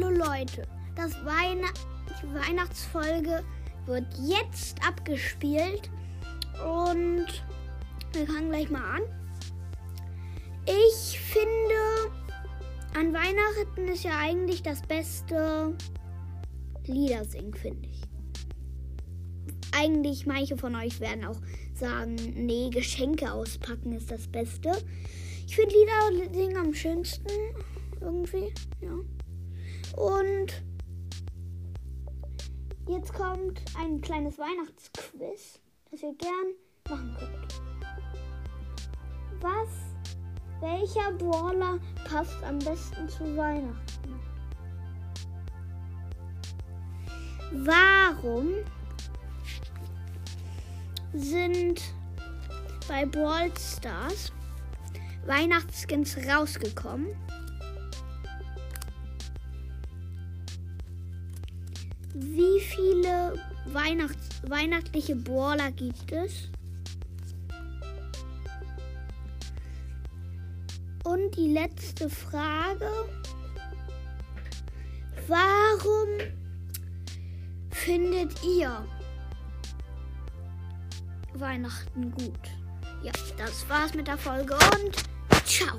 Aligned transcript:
Leute, 0.00 0.66
das 0.96 1.12
Weihn 1.24 1.60
die 2.22 2.34
Weihnachtsfolge 2.34 3.44
wird 3.84 4.06
jetzt 4.22 4.78
abgespielt 4.86 5.90
und 6.64 7.26
wir 8.12 8.26
fangen 8.26 8.48
gleich 8.48 8.70
mal 8.70 8.96
an. 8.96 9.02
Ich 10.64 11.18
finde, 11.18 12.10
an 12.94 13.12
Weihnachten 13.12 13.88
ist 13.92 14.04
ja 14.04 14.18
eigentlich 14.18 14.62
das 14.62 14.80
beste 14.82 15.76
Lieder 16.86 17.24
singen, 17.24 17.54
finde 17.54 17.88
ich. 17.88 18.00
Eigentlich 19.72 20.26
manche 20.26 20.56
von 20.56 20.74
euch 20.74 21.00
werden 21.00 21.24
auch 21.24 21.40
sagen, 21.74 22.16
nee, 22.34 22.70
Geschenke 22.70 23.30
auspacken 23.30 23.92
ist 23.92 24.10
das 24.10 24.26
Beste. 24.26 24.70
Ich 25.46 25.56
finde 25.56 25.74
Lieder 25.74 26.32
singen 26.32 26.56
am 26.56 26.72
schönsten 26.72 27.28
irgendwie, 28.00 28.52
ja. 28.80 28.92
Und 29.96 30.62
jetzt 32.88 33.12
kommt 33.12 33.62
ein 33.78 34.00
kleines 34.00 34.38
Weihnachtsquiz, 34.38 35.60
das 35.90 36.02
ihr 36.02 36.14
gern 36.14 36.54
machen 36.88 37.16
könnt. 37.18 37.62
Was, 39.40 39.68
welcher 40.60 41.12
Brawler 41.12 41.78
passt 42.08 42.42
am 42.44 42.58
besten 42.58 43.08
zu 43.08 43.36
Weihnachten? 43.36 44.20
Warum 47.52 48.48
sind 51.12 51.82
bei 52.88 53.04
Brawl 53.04 53.50
Stars 53.58 54.32
Weihnachtsskins 55.26 56.16
rausgekommen? 56.16 57.08
Wie 62.14 62.60
viele 62.60 63.34
Weihnachts 63.66 64.42
weihnachtliche 64.46 65.16
Brawler 65.16 65.72
gibt 65.72 66.12
es? 66.12 66.48
Und 71.04 71.36
die 71.36 71.48
letzte 71.48 72.10
Frage. 72.10 72.90
Warum 75.26 76.08
findet 77.70 78.32
ihr 78.44 78.84
Weihnachten 81.34 82.10
gut? 82.12 82.38
Ja, 83.02 83.12
das 83.38 83.68
war's 83.68 83.94
mit 83.94 84.06
der 84.06 84.18
Folge 84.18 84.54
und 84.54 84.96
ciao. 85.46 85.78